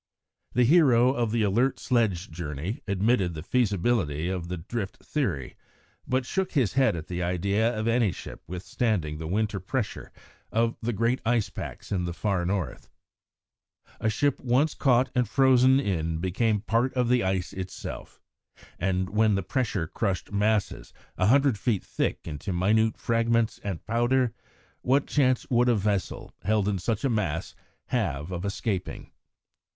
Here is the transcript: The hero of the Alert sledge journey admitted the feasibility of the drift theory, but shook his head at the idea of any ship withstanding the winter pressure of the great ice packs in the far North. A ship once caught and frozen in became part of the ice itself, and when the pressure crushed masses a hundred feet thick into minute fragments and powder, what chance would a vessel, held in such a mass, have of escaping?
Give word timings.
The 0.53 0.63
hero 0.63 1.13
of 1.13 1.29
the 1.29 1.43
Alert 1.43 1.79
sledge 1.79 2.31
journey 2.31 2.81
admitted 2.87 3.35
the 3.35 3.43
feasibility 3.43 4.29
of 4.29 4.47
the 4.47 4.57
drift 4.57 4.97
theory, 5.05 5.55
but 6.07 6.25
shook 6.25 6.53
his 6.53 6.73
head 6.73 6.95
at 6.95 7.05
the 7.05 7.21
idea 7.21 7.77
of 7.79 7.87
any 7.87 8.11
ship 8.11 8.41
withstanding 8.47 9.19
the 9.19 9.27
winter 9.27 9.59
pressure 9.59 10.11
of 10.51 10.75
the 10.81 10.91
great 10.91 11.21
ice 11.23 11.51
packs 11.51 11.91
in 11.91 12.05
the 12.05 12.13
far 12.15 12.47
North. 12.47 12.89
A 13.99 14.09
ship 14.09 14.39
once 14.39 14.73
caught 14.73 15.11
and 15.13 15.29
frozen 15.29 15.79
in 15.79 16.17
became 16.17 16.61
part 16.61 16.91
of 16.95 17.07
the 17.07 17.23
ice 17.23 17.53
itself, 17.53 18.19
and 18.79 19.07
when 19.07 19.35
the 19.35 19.43
pressure 19.43 19.85
crushed 19.85 20.31
masses 20.31 20.93
a 21.15 21.27
hundred 21.27 21.59
feet 21.59 21.83
thick 21.83 22.21
into 22.27 22.51
minute 22.51 22.97
fragments 22.97 23.59
and 23.63 23.85
powder, 23.85 24.33
what 24.81 25.05
chance 25.05 25.45
would 25.51 25.69
a 25.69 25.75
vessel, 25.75 26.33
held 26.41 26.67
in 26.67 26.79
such 26.79 27.03
a 27.03 27.07
mass, 27.09 27.53
have 27.89 28.31
of 28.31 28.43
escaping? 28.43 29.11